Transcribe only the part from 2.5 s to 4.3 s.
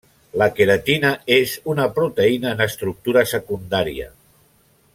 en estructura secundària.